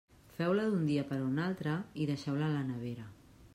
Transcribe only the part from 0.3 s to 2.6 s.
Feu-la d'un dia per a un altre i deixeu-la a